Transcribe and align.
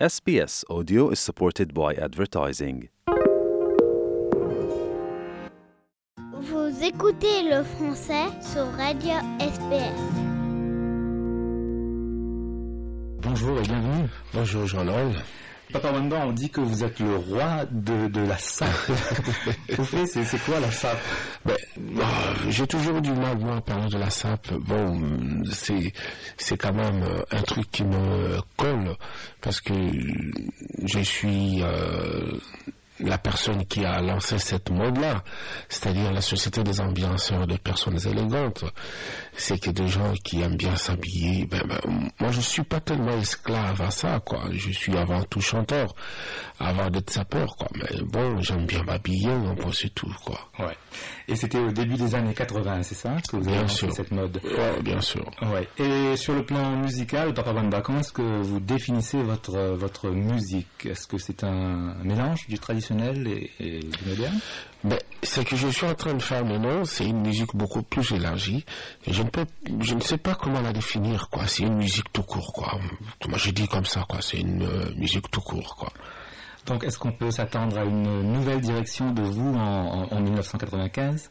SBS 0.00 0.64
Audio 0.68 1.10
is 1.10 1.20
supported 1.20 1.72
by 1.72 1.94
advertising. 1.94 2.88
Vous 6.32 6.82
écoutez 6.82 7.44
le 7.44 7.62
français 7.62 8.26
sur 8.42 8.66
Radio 8.76 9.14
SPS. 9.38 9.94
Bonjour 13.22 13.56
et 13.60 13.62
bienvenue. 13.62 14.08
Bonjour 14.32 14.66
Jean-Noël. 14.66 15.14
Papa 15.72 15.90
Wanda, 15.90 16.24
on 16.26 16.32
dit 16.32 16.50
que 16.50 16.60
vous 16.60 16.84
êtes 16.84 17.00
le 17.00 17.16
roi 17.16 17.64
de, 17.70 18.06
de 18.08 18.20
la 18.20 18.38
sape. 18.38 18.68
Au 19.78 19.82
fait, 19.82 20.06
c'est 20.06 20.38
quoi 20.44 20.60
la 20.60 20.70
sape? 20.70 20.98
Ben, 21.44 21.56
ah, 22.00 22.34
J'ai 22.48 22.66
toujours 22.66 23.00
du 23.00 23.12
mal, 23.12 23.38
moi, 23.38 23.56
à 23.56 23.60
parler 23.60 23.88
de 23.88 23.98
la 23.98 24.10
SAP. 24.10 24.52
Bon, 24.54 25.02
c'est 25.50 25.92
c'est 26.36 26.56
quand 26.56 26.72
même 26.74 27.02
euh, 27.02 27.22
un 27.32 27.42
truc 27.42 27.68
qui 27.72 27.82
me 27.84 28.38
colle, 28.56 28.94
parce 29.40 29.60
que 29.60 29.74
je 30.84 31.00
suis 31.00 31.60
euh, 31.62 32.38
la 33.00 33.18
personne 33.18 33.64
qui 33.66 33.84
a 33.84 34.00
lancé 34.00 34.38
cette 34.38 34.70
mode-là, 34.70 35.24
c'est-à-dire 35.68 36.12
la 36.12 36.20
société 36.20 36.62
des 36.62 36.80
ambianceurs 36.80 37.46
de 37.46 37.56
personnes 37.56 37.98
élégantes. 38.06 38.64
C'est 39.36 39.58
que 39.58 39.70
des 39.70 39.88
gens 39.88 40.12
qui 40.22 40.40
aiment 40.42 40.56
bien 40.56 40.76
s'habiller. 40.76 41.46
Ben, 41.46 41.62
ben, 41.66 41.80
moi, 42.20 42.30
je 42.30 42.40
suis 42.40 42.62
pas 42.62 42.80
tellement 42.80 43.18
esclave 43.18 43.80
à 43.82 43.90
ça, 43.90 44.20
quoi. 44.20 44.44
Je 44.52 44.70
suis 44.70 44.96
avant 44.96 45.22
tout 45.24 45.40
chanteur, 45.40 45.94
avant 46.60 46.88
d'être 46.88 47.10
sapeur, 47.10 47.56
quoi. 47.56 47.68
Mais 47.74 48.00
bon, 48.02 48.40
j'aime 48.40 48.66
bien 48.66 48.82
m'habiller, 48.84 49.30
peu 49.56 49.72
c'est 49.72 49.92
tout, 49.94 50.14
quoi. 50.24 50.38
Ouais. 50.58 50.76
Et 51.28 51.36
c'était 51.36 51.58
au 51.58 51.70
début 51.72 51.94
des 51.96 52.14
années 52.14 52.34
80, 52.34 52.82
c'est 52.82 52.94
ça 52.94 53.16
que 53.28 53.36
vous 53.36 53.48
avez 53.48 53.58
Bien 53.58 53.68
sûr. 53.68 53.92
cette 53.92 54.10
mode 54.10 54.40
Ouais, 54.44 54.82
bien 54.82 55.00
sûr. 55.00 55.24
Ouais. 55.42 55.68
Et 55.78 56.16
sur 56.16 56.34
le 56.34 56.44
plan 56.44 56.76
musical, 56.76 57.32
Papa 57.32 57.54
comment 57.82 58.00
est-ce 58.00 58.12
que 58.12 58.42
vous 58.42 58.60
définissez 58.60 59.22
votre 59.22 59.56
votre 59.74 60.10
musique? 60.10 60.86
Est-ce 60.86 61.06
que 61.06 61.18
c'est 61.18 61.42
un 61.44 61.94
mélange 62.02 62.46
du 62.48 62.58
traditionnel 62.58 63.26
et, 63.26 63.50
et 63.60 63.80
du 63.80 64.08
moderne? 64.08 64.38
Ben, 64.84 64.98
ce 65.22 65.40
que 65.40 65.56
je 65.56 65.68
suis 65.68 65.86
en 65.86 65.94
train 65.94 66.12
de 66.12 66.20
faire 66.20 66.44
maintenant, 66.44 66.84
c'est 66.84 67.06
une 67.06 67.22
musique 67.22 67.54
beaucoup 67.56 67.82
plus 67.82 68.12
élargie. 68.12 68.66
Je 69.06 69.22
ne 69.22 69.30
peux, 69.30 69.46
je 69.80 69.94
ne 69.94 70.00
sais 70.00 70.18
pas 70.18 70.34
comment 70.34 70.60
la 70.60 70.74
définir, 70.74 71.30
quoi. 71.30 71.46
C'est 71.46 71.62
une 71.62 71.76
musique 71.76 72.12
tout 72.12 72.22
court, 72.22 72.52
quoi. 72.52 72.78
Moi, 73.26 73.38
je 73.38 73.50
dis 73.50 73.66
comme 73.66 73.86
ça, 73.86 74.04
quoi. 74.06 74.18
C'est 74.20 74.38
une 74.40 74.62
euh, 74.62 74.92
musique 74.96 75.30
tout 75.30 75.40
court, 75.40 75.74
quoi. 75.76 75.90
Donc, 76.66 76.82
est-ce 76.84 76.98
qu'on 76.98 77.12
peut 77.12 77.30
s'attendre 77.30 77.76
à 77.78 77.84
une 77.84 78.32
nouvelle 78.32 78.60
direction 78.60 79.12
de 79.12 79.20
vous 79.22 79.54
en, 79.54 80.08
en- 80.10 80.12
en 80.16 80.20
1995 80.20 81.30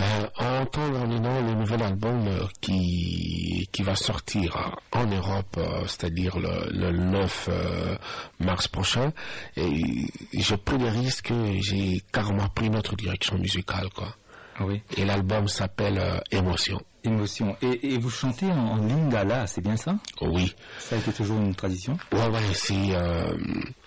Euh, 0.00 0.04
en 0.38 0.64
maintenant 1.08 1.40
le 1.42 1.54
nouvel 1.54 1.82
album 1.82 2.26
euh, 2.28 2.46
qui, 2.60 3.68
qui 3.72 3.82
va 3.82 3.94
sortir 3.96 4.56
euh, 4.56 4.98
en 5.00 5.06
Europe, 5.06 5.56
euh, 5.58 5.80
c'est-à-dire 5.86 6.38
le, 6.38 6.70
le 6.70 6.92
9 6.92 7.48
euh, 7.50 7.96
mars 8.40 8.68
prochain, 8.68 9.12
et 9.56 10.06
j'ai 10.32 10.56
pris 10.56 10.78
le 10.78 10.88
risque, 10.88 11.32
j'ai 11.60 12.00
carrément 12.12 12.48
pris 12.48 12.70
notre 12.70 12.94
direction 12.96 13.36
musicale, 13.38 13.88
quoi. 13.94 14.14
Ah 14.58 14.64
Oui. 14.64 14.80
Et 14.96 15.04
l'album 15.04 15.48
s'appelle 15.48 15.98
euh, 15.98 16.18
Émotion. 16.30 16.80
Émotion. 17.04 17.56
Et, 17.62 17.94
et 17.94 17.98
vous 17.98 18.10
chantez 18.10 18.46
en, 18.46 18.56
en 18.56 18.76
lingala, 18.76 19.46
c'est 19.48 19.60
bien 19.60 19.76
ça? 19.76 19.96
Oui. 20.20 20.54
Ça 20.78 20.94
a 20.94 20.98
été 20.98 21.12
toujours 21.12 21.38
une 21.40 21.54
tradition? 21.54 21.96
Ouais, 22.12 22.28
ouais, 22.28 22.40
c'est 22.54 22.94
euh, 22.94 23.36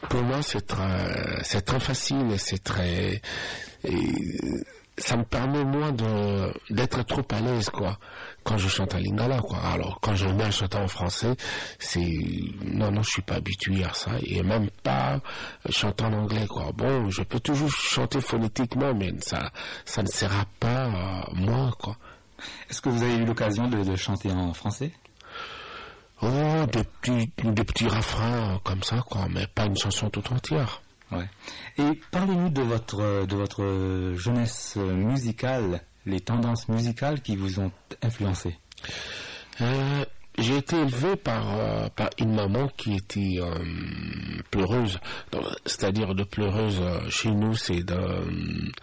pour 0.10 0.22
moi 0.22 0.42
c'est 0.42 0.68
très 0.68 1.42
c'est 1.44 1.62
très 1.62 1.80
facile 1.80 2.30
et 2.32 2.38
c'est 2.38 2.62
très 2.62 3.22
et 3.86 4.38
ça 4.98 5.16
me 5.18 5.24
permet 5.24 5.64
moi 5.64 5.92
de 5.92 6.54
d'être 6.74 7.04
trop 7.04 7.22
à 7.32 7.40
l'aise 7.40 7.70
quoi 7.70 7.98
quand 8.44 8.58
je 8.58 8.68
chante 8.68 8.96
en 8.96 8.98
lingala 9.00 9.40
quoi. 9.40 9.60
Alors 9.60 10.00
quand 10.02 10.16
je 10.16 10.28
me 10.28 10.34
mets 10.34 10.44
à 10.46 10.52
chanter 10.52 10.78
en 10.78 10.88
français, 10.90 11.36
c'est 11.80 12.20
non 12.64 12.92
non 12.92 13.02
je 13.02 13.12
suis 13.12 13.22
pas 13.22 13.36
habitué 13.36 13.84
à 13.86 13.94
ça 13.94 14.12
et 14.24 14.44
même 14.44 14.70
pas 14.84 15.22
chanter 15.70 16.04
en 16.04 16.14
anglais 16.14 16.48
quoi. 16.48 16.72
Bon, 16.74 17.10
je 17.10 17.24
peux 17.24 17.40
toujours 17.40 17.72
chanter 17.72 18.20
phonétiquement 18.20 18.94
mais 18.94 19.14
ça 19.22 19.52
ça 19.86 20.04
ne 20.04 20.08
sera 20.08 20.44
pas 20.60 20.88
euh, 20.88 21.22
moi 21.34 21.72
quoi. 21.80 21.96
Est-ce 22.70 22.82
que 22.82 22.90
vous 22.90 23.04
avez 23.04 23.16
eu 23.16 23.26
l'occasion 23.26 23.68
de, 23.68 23.84
de 23.84 23.96
chanter 23.96 24.32
en 24.32 24.54
français? 24.54 24.92
Oh, 26.22 26.66
des 26.72 26.84
petits 26.84 27.30
des 27.44 27.64
petits 27.64 27.88
refrains 27.88 28.60
comme 28.64 28.84
ça 28.84 29.02
quoi, 29.10 29.28
mais 29.30 29.48
pas 29.48 29.66
une 29.66 29.78
chanson 29.78 30.10
toute 30.10 30.32
entière. 30.32 30.82
Ouais. 31.12 31.30
Et 31.78 32.00
parlez-nous 32.12 32.50
de 32.50 32.62
votre 32.62 33.26
de 33.26 33.36
votre 33.36 34.14
jeunesse 34.16 34.78
musicale, 34.78 35.82
les 36.06 36.22
tendances 36.22 36.70
musicales 36.70 37.22
qui 37.22 37.36
vous 37.36 37.60
ont 37.60 37.72
influencé. 38.02 38.58
Euh, 39.62 40.06
j'ai 40.38 40.58
été 40.58 40.76
élevé 40.76 41.16
par, 41.16 41.58
euh, 41.58 41.88
par 41.96 42.10
une 42.20 42.36
maman 42.36 42.68
qui 42.76 42.96
était 42.96 43.38
euh, 43.40 43.64
pleureuse. 44.52 45.00
C'est-à-dire 45.66 46.14
de 46.14 46.24
pleureuse 46.24 46.82
chez 47.10 47.32
nous, 47.32 47.56
c'est 47.56 47.84
de, 47.84 48.74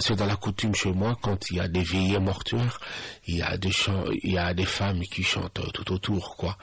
c'est 0.00 0.16
dans 0.16 0.26
la 0.26 0.36
coutume 0.36 0.74
chez 0.74 0.92
moi 0.92 1.16
quand 1.20 1.50
il 1.50 1.56
y 1.56 1.60
a 1.60 1.68
des 1.68 1.82
veillées 1.82 2.18
mortuaires, 2.18 2.80
il 3.26 3.36
y 3.36 3.42
a 3.42 3.56
des 3.56 3.70
chants, 3.70 4.04
il 4.22 4.32
y 4.32 4.38
a 4.38 4.52
des 4.54 4.64
femmes 4.64 5.00
qui 5.02 5.22
chantent 5.22 5.60
euh, 5.60 5.70
tout 5.72 5.92
autour, 5.92 6.36
quoi. 6.36 6.56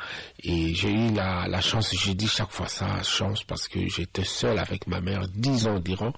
Et 0.44 0.73
j'ai 0.73 0.91
eu 0.91 1.13
la, 1.13 1.47
la 1.47 1.62
chance, 1.62 1.94
j'ai 1.97 2.13
dit 2.13 2.28
chaque 2.28 2.51
fois 2.51 2.68
ça, 2.68 3.01
chance, 3.03 3.44
parce 3.44 3.68
que 3.68 3.88
j'étais 3.88 4.23
seul 4.23 4.59
avec 4.59 4.88
ma 4.88 5.00
mère 5.00 5.28
dix 5.29 5.68
ans 5.68 5.79
durant, 5.79 6.13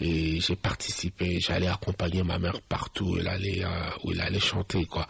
et 0.00 0.40
j'ai 0.40 0.56
participé, 0.56 1.40
j'allais 1.40 1.68
accompagner 1.68 2.22
ma 2.22 2.38
mère 2.38 2.60
partout 2.68 3.04
où 3.10 3.18
elle 3.18 3.28
allait, 3.28 3.64
euh, 3.64 3.68
où 4.04 4.12
elle 4.12 4.20
allait 4.20 4.40
chanter, 4.40 4.84
quoi. 4.86 5.06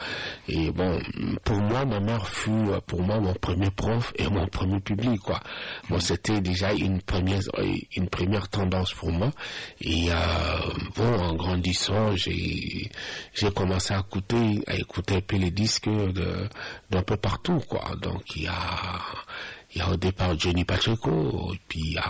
Et 0.48 0.70
bon, 0.70 1.00
pour 1.44 1.58
moi, 1.58 1.84
ma 1.84 2.00
mère 2.00 2.26
fut 2.28 2.50
euh, 2.50 2.80
pour 2.86 3.02
moi 3.02 3.20
mon 3.20 3.34
premier 3.34 3.70
prof 3.70 4.12
et 4.16 4.28
mon 4.28 4.46
premier 4.48 4.80
public, 4.80 5.20
quoi. 5.20 5.40
Bon, 5.88 6.00
c'était 6.00 6.40
déjà 6.40 6.72
une 6.72 7.00
première, 7.02 7.42
euh, 7.58 7.76
une 7.96 8.08
première 8.08 8.48
tendance 8.48 8.92
pour 8.92 9.12
moi. 9.12 9.30
Et 9.80 10.10
euh, 10.10 10.14
bon, 10.96 11.11
en 11.12 11.34
grandissant, 11.34 12.16
j'ai, 12.16 12.90
commencé 13.54 13.94
à 13.94 14.00
écouter, 14.00 14.62
à 14.66 14.74
écouter 14.76 15.16
un 15.16 15.38
les 15.38 15.50
disques 15.50 15.88
d'un 16.90 17.02
peu 17.02 17.16
partout, 17.16 17.60
quoi. 17.68 17.96
Donc 18.00 18.36
il 18.36 18.42
y 18.42 18.46
a, 18.46 19.00
il 19.74 19.78
y 19.78 19.80
a 19.80 19.90
au 19.90 19.96
départ 19.96 20.38
Johnny 20.38 20.64
Pacheco, 20.64 21.52
puis 21.68 21.80
il 21.80 21.92
y 21.94 21.98
a, 21.98 22.04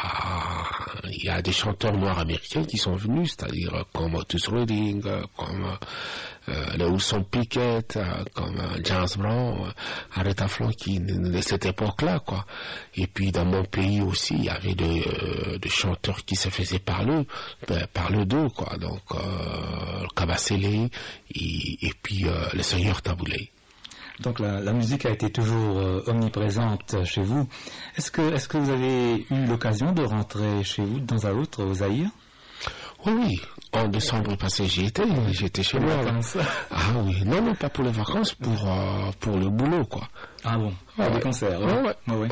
il 1.10 1.24
y 1.24 1.28
a 1.28 1.40
des 1.40 1.52
chanteurs 1.52 1.96
noirs 1.96 2.18
américains 2.18 2.64
qui 2.64 2.76
sont 2.76 2.96
venus, 2.96 3.36
c'est-à-dire 3.36 3.84
comme 3.92 4.14
Otis 4.14 4.48
Redding, 4.48 5.02
euh, 5.06 5.22
comme 5.36 5.78
euh, 6.48 6.88
Wilson 6.88 7.24
Pickett, 7.24 7.96
euh, 7.96 8.24
comme 8.34 8.58
euh, 8.58 8.80
James 8.84 9.06
Brown, 9.16 9.66
euh, 9.66 10.20
Aretha 10.20 10.48
Franklin, 10.48 11.00
de 11.06 11.40
cette 11.40 11.66
époque-là, 11.66 12.18
quoi. 12.20 12.44
Et 12.96 13.06
puis 13.06 13.30
dans 13.30 13.44
mon 13.44 13.64
pays 13.64 14.00
aussi, 14.00 14.34
il 14.34 14.44
y 14.44 14.48
avait 14.48 14.74
des, 14.74 15.04
euh, 15.06 15.58
chanteurs 15.68 16.24
qui 16.24 16.36
se 16.36 16.48
faisaient 16.48 16.78
parler, 16.78 17.26
ben, 17.68 17.86
parler 17.92 18.24
d'eux, 18.26 18.48
quoi. 18.48 18.76
Donc, 18.76 19.02
euh, 19.14 20.06
Kabasele 20.14 20.90
et, 21.34 21.92
puis 22.02 22.26
euh, 22.26 22.46
le 22.52 22.62
Seigneur 22.62 23.00
Taboulé. 23.00 23.50
Donc 24.22 24.38
la, 24.40 24.72
musique 24.72 25.06
a 25.06 25.10
été 25.10 25.30
toujours 25.30 25.78
euh, 25.78 26.02
omniprésente 26.06 27.04
chez 27.04 27.22
vous. 27.22 27.46
Est-ce 27.96 28.10
que 28.10 28.56
vous 28.56 28.70
avez 28.70 29.26
eu 29.30 29.46
l'occasion 29.46 29.92
de 29.92 30.02
rentrer 30.02 30.62
chez 30.62 30.82
vous 30.82 31.00
temps 31.00 31.24
à 31.24 31.32
autre 31.32 31.64
au 31.64 31.74
Oui, 33.06 33.12
oui. 33.12 33.40
En 33.74 33.88
décembre 33.88 34.36
passé, 34.36 34.66
j'y 34.66 34.84
étais, 34.84 35.02
j'étais 35.30 35.62
chez 35.62 35.78
moi. 35.80 36.02
là. 36.02 36.12
Ah 36.70 36.76
oui, 37.04 37.22
non, 37.24 37.40
non, 37.40 37.54
pas 37.54 37.70
pour 37.70 37.84
les 37.84 37.90
vacances, 37.90 38.34
pour, 38.34 38.52
euh, 38.70 39.10
pour 39.18 39.38
le 39.38 39.48
boulot, 39.48 39.84
quoi. 39.86 40.06
Ah 40.44 40.58
bon 40.58 40.72
Ouais, 40.98 41.08
Des 41.08 41.14
ouais. 41.14 41.20
concerts. 41.22 41.58
Ouais. 42.08 42.28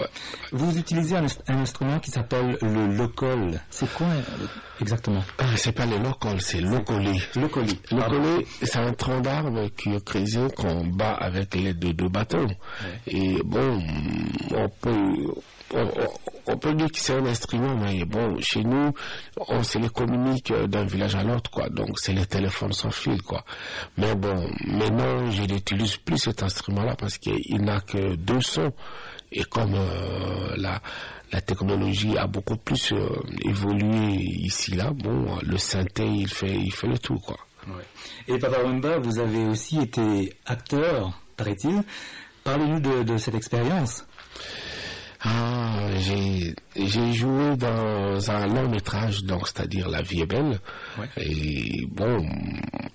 Vous 0.52 0.76
utilisez 0.76 1.16
un, 1.16 1.24
un 1.48 1.58
instrument 1.60 1.98
qui 1.98 2.10
s'appelle 2.10 2.58
le 2.60 2.88
locol. 2.94 3.58
C'est 3.70 3.90
quoi 3.94 4.06
euh, 4.08 4.46
exactement? 4.82 5.24
Ah, 5.38 5.44
c'est 5.56 5.72
pas 5.72 5.86
le 5.86 5.96
local, 5.96 6.38
c'est. 6.42 6.60
Locoli. 6.60 7.22
L'ocolé, 7.36 8.46
c'est 8.62 8.76
un 8.76 8.92
tronc 8.92 9.20
d'arbre 9.22 9.68
qui 9.78 9.94
est 9.94 10.04
creusé 10.04 10.40
qu'on 10.54 10.84
bat 10.88 11.14
avec 11.14 11.54
l'aide 11.54 11.78
de 11.78 11.92
deux 11.92 12.08
bâtons. 12.10 12.48
Et 13.06 13.38
bon, 13.42 13.82
on 14.54 14.68
peut, 14.68 15.34
on, 15.72 16.56
peut 16.56 16.74
dire 16.74 16.90
que 16.90 16.98
c'est 16.98 17.14
un 17.14 17.24
instrument, 17.26 17.76
mais 17.76 18.04
bon, 18.04 18.36
chez 18.40 18.62
nous, 18.62 18.92
on 19.48 19.62
se 19.62 19.78
les 19.78 19.88
communique 19.88 20.50
euh, 20.50 20.66
d'un 20.66 20.84
village 20.84 21.14
à 21.14 21.22
l'autre, 21.22 21.50
quoi. 21.50 21.68
Donc, 21.68 21.98
c'est 21.98 22.12
les 22.12 22.26
téléphones 22.26 22.72
sans 22.72 22.90
fil, 22.90 23.22
quoi. 23.22 23.44
Mais 23.96 24.14
bon, 24.14 24.48
maintenant, 24.66 25.30
je 25.30 25.42
n'utilise 25.42 25.96
plus 25.96 26.18
cet 26.18 26.42
instrument-là 26.42 26.96
parce 26.96 27.18
qu'il 27.18 27.60
n'a 27.62 27.80
que 27.80 28.16
deux 28.16 28.40
sons. 28.40 28.72
Et 29.32 29.44
comme 29.44 29.74
euh, 29.74 30.56
la, 30.56 30.82
la 31.32 31.40
technologie 31.40 32.18
a 32.18 32.26
beaucoup 32.26 32.56
plus 32.56 32.92
euh, 32.92 33.08
évolué 33.42 34.14
ici, 34.14 34.74
là, 34.74 34.90
bon, 34.92 35.38
le 35.42 35.56
synthé, 35.56 36.04
il 36.04 36.28
fait, 36.28 36.52
il 36.54 36.72
fait 36.72 36.88
le 36.88 36.98
tout, 36.98 37.18
quoi. 37.18 37.38
Et 38.26 38.38
Papa 38.38 38.62
Wamba, 38.62 38.98
vous 38.98 39.18
avez 39.18 39.44
aussi 39.44 39.80
été 39.80 40.32
acteur, 40.46 41.12
paraît-il. 41.36 41.82
Parlez-nous 42.42 42.80
de 43.04 43.16
cette 43.18 43.34
expérience. 43.34 44.04
J'ai 46.00 47.12
joué 47.12 47.56
dans 47.56 48.30
un 48.30 48.46
long 48.46 48.68
métrage, 48.68 49.24
donc 49.24 49.48
c'est-à-dire 49.48 49.88
La 49.88 50.02
vie 50.02 50.22
est 50.22 50.26
belle. 50.26 50.58
Ouais. 50.98 51.06
Et 51.16 51.86
bon, 51.90 52.26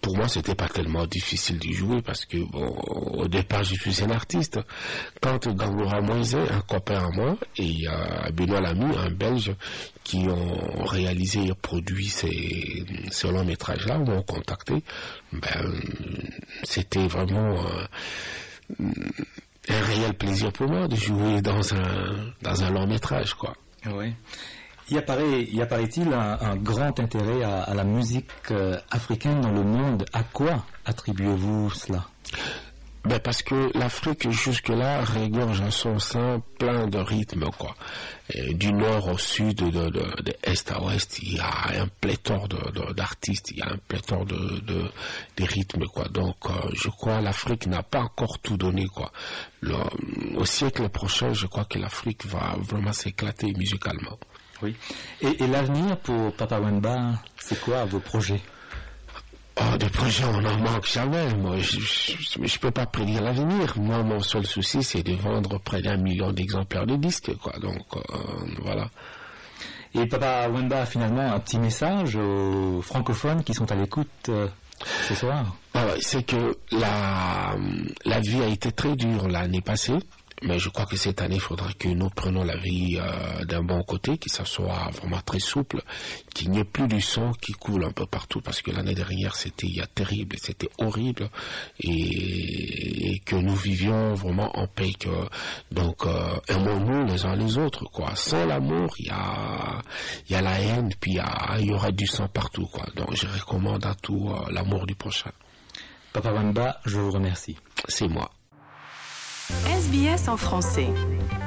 pour 0.01 0.17
moi, 0.17 0.27
c'était 0.27 0.55
pas 0.55 0.67
tellement 0.69 1.05
difficile 1.05 1.57
d'y 1.59 1.73
jouer 1.73 2.01
parce 2.01 2.25
que 2.25 2.37
bon, 2.37 2.67
au 2.67 3.27
départ, 3.27 3.63
je 3.63 3.75
suis 3.75 4.03
un 4.03 4.11
artiste. 4.11 4.59
Quand 5.21 5.47
Gangoura 5.47 6.01
Moïse, 6.01 6.35
un 6.35 6.61
copain 6.61 7.07
à 7.07 7.09
moi, 7.09 7.37
et 7.57 7.87
euh, 7.87 8.31
Benoît 8.31 8.61
Lamy, 8.61 8.95
un 8.97 9.09
Belge, 9.09 9.53
qui 10.03 10.27
ont 10.27 10.83
réalisé 10.85 11.47
et 11.47 11.53
produit 11.53 12.07
ces, 12.07 12.85
ces 13.11 13.31
longs 13.31 13.45
métrages-là, 13.45 13.97
m'ont 13.97 14.21
contacté. 14.23 14.83
Ben, 15.33 15.81
c'était 16.63 17.07
vraiment 17.07 17.55
euh, 17.65 18.85
un 19.69 19.81
réel 19.81 20.13
plaisir 20.13 20.51
pour 20.51 20.69
moi 20.69 20.87
de 20.87 20.95
jouer 20.95 21.41
dans 21.41 22.63
un 22.63 22.69
long 22.71 22.87
métrage, 22.87 23.33
quoi. 23.33 23.53
Oui. 23.87 24.13
Il 24.89 24.97
apparaît, 24.99 25.47
il 25.51 25.61
apparaît-il 25.61 26.13
un, 26.13 26.55
grand 26.57 26.99
intérêt 26.99 27.43
à, 27.43 27.63
à 27.63 27.73
la 27.73 27.83
musique 27.83 28.29
euh, 28.51 28.77
africaine 28.91 29.41
dans 29.41 29.51
le 29.51 29.63
monde? 29.63 30.05
À 30.13 30.21
quoi 30.23 30.63
attribuez-vous 30.85 31.71
cela? 31.71 32.05
Ben 33.05 33.19
parce 33.19 33.43
que 33.43 33.77
l'Afrique 33.77 34.31
jusque-là 34.31 35.05
regorge 35.05 35.61
en 35.61 35.69
son 35.69 35.99
sein 35.99 36.41
plein 36.57 36.87
de 36.87 36.97
rythmes 36.97 37.51
quoi. 37.51 37.75
Du 38.53 38.73
nord 38.73 39.09
au 39.09 39.17
sud, 39.19 39.57
de, 39.57 39.89
de, 39.89 40.35
est 40.43 40.71
à 40.71 40.81
ouest, 40.81 41.19
il 41.21 41.35
y 41.35 41.39
a 41.39 41.81
un 41.81 41.87
pléthore 42.01 42.47
d'artistes, 42.95 43.51
il 43.51 43.59
y 43.59 43.61
a 43.61 43.67
un 43.67 43.77
pléthore 43.87 44.25
de, 44.25 44.59
de, 44.65 45.43
rythmes 45.43 45.85
quoi. 45.85 46.05
Donc 46.05 46.37
euh, 46.47 46.51
je 46.73 46.89
crois 46.89 47.21
l'Afrique 47.21 47.67
n'a 47.67 47.83
pas 47.83 48.01
encore 48.01 48.39
tout 48.39 48.57
donné 48.57 48.87
quoi. 48.87 49.11
Au 50.35 50.45
siècle 50.45 50.89
prochain, 50.89 51.31
je 51.33 51.45
crois 51.45 51.65
que 51.65 51.77
l'Afrique 51.77 52.25
va 52.25 52.55
vraiment 52.59 52.93
s'éclater 52.93 53.53
musicalement. 53.53 54.17
Oui. 54.63 54.75
Et, 55.21 55.43
et 55.43 55.47
l'avenir 55.47 55.97
pour 55.97 56.33
Papa 56.35 56.59
Wemba, 56.59 57.21
c'est 57.37 57.59
quoi 57.61 57.85
vos 57.85 57.99
projets? 57.99 58.41
Oh, 59.57 59.77
des 59.77 59.89
projets, 59.89 60.25
on 60.25 60.41
n'en 60.41 60.57
manque 60.57 60.85
jamais. 60.85 61.33
Moi, 61.35 61.57
je, 61.59 61.79
je, 61.79 62.45
je 62.45 62.59
peux 62.59 62.71
pas 62.71 62.85
prédire 62.85 63.21
l'avenir. 63.21 63.73
Moi, 63.77 64.03
mon 64.03 64.19
seul 64.19 64.45
souci, 64.45 64.83
c'est 64.83 65.01
de 65.01 65.13
vendre 65.13 65.59
près 65.59 65.81
d'un 65.81 65.95
million 65.97 66.31
d'exemplaires 66.31 66.85
de 66.85 66.97
disques, 66.97 67.33
quoi. 67.37 67.53
Donc, 67.59 67.85
euh, 67.95 68.01
voilà. 68.61 68.89
Et 69.93 70.05
Papa 70.07 70.49
Wemba 70.49 70.81
a 70.81 70.85
finalement 70.85 71.21
un 71.33 71.39
petit 71.39 71.57
message 71.57 72.17
aux 72.17 72.81
francophones 72.81 73.43
qui 73.45 73.53
sont 73.53 73.71
à 73.71 73.75
l'écoute 73.75 74.09
euh, 74.27 74.47
ce 75.07 75.15
soir. 75.15 75.55
Ah 75.73 75.85
c'est 76.01 76.23
que 76.23 76.57
la, 76.71 77.55
la 78.03 78.19
vie 78.19 78.41
a 78.41 78.47
été 78.47 78.73
très 78.73 78.97
dure 78.97 79.29
l'année 79.29 79.61
passée. 79.61 79.95
Mais 80.41 80.59
je 80.59 80.69
crois 80.69 80.85
que 80.85 80.97
cette 80.97 81.21
année, 81.21 81.35
il 81.35 81.41
faudra 81.41 81.71
que 81.73 81.87
nous 81.87 82.09
prenions 82.09 82.43
la 82.43 82.57
vie 82.57 82.97
euh, 82.99 83.45
d'un 83.45 83.63
bon 83.63 83.81
côté, 83.83 84.17
que 84.17 84.29
ça 84.29 84.43
soit 84.43 84.89
vraiment 84.91 85.21
très 85.21 85.39
souple, 85.39 85.81
qu'il 86.33 86.51
n'y 86.51 86.59
ait 86.59 86.65
plus 86.65 86.87
du 86.87 86.99
sang 86.99 87.31
qui 87.41 87.53
coule 87.53 87.85
un 87.85 87.91
peu 87.91 88.05
partout, 88.05 88.41
parce 88.41 88.61
que 88.61 88.69
l'année 88.71 88.93
dernière, 88.95 89.35
c'était 89.35 89.67
il 89.67 89.75
y 89.75 89.81
a 89.81 89.87
terrible, 89.87 90.35
c'était 90.39 90.69
horrible, 90.77 91.29
et, 91.79 93.13
et 93.13 93.19
que 93.19 93.37
nous 93.37 93.55
vivions 93.55 94.13
vraiment 94.13 94.51
en 94.59 94.67
paix. 94.67 94.91
Que, 94.99 95.09
donc, 95.71 96.05
euh, 96.05 96.35
aimons-nous 96.49 97.05
les 97.05 97.25
uns 97.25 97.35
les 97.35 97.57
autres, 97.57 97.85
quoi. 97.85 98.13
Sans 98.15 98.45
l'amour, 98.45 98.93
il 98.99 99.07
y 99.07 99.11
a, 99.11 99.81
il 100.27 100.33
y 100.33 100.35
a 100.35 100.41
la 100.41 100.59
haine, 100.59 100.93
puis 100.99 101.13
il 101.13 101.63
y, 101.63 101.67
y 101.67 101.71
aura 101.71 101.91
du 101.91 102.07
sang 102.07 102.27
partout, 102.27 102.67
quoi. 102.67 102.85
Donc, 102.95 103.15
je 103.15 103.25
recommande 103.25 103.85
à 103.85 103.95
tout 103.95 104.29
euh, 104.29 104.51
l'amour 104.51 104.85
du 104.85 104.95
prochain. 104.95 105.31
Papa 106.11 106.31
Wemba, 106.31 106.79
je 106.85 106.99
vous 106.99 107.11
remercie. 107.11 107.57
C'est 107.87 108.07
moi. 108.07 108.29
SBS 109.51 110.27
en 110.27 110.37
français. 110.37 110.87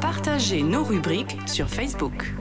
Partagez 0.00 0.62
nos 0.62 0.84
rubriques 0.84 1.36
sur 1.46 1.68
Facebook. 1.68 2.32